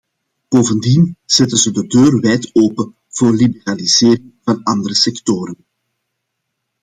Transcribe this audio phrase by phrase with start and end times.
[0.49, 5.57] Bovendien zetten ze de deur wijd open voor liberalisering van andere sectoren.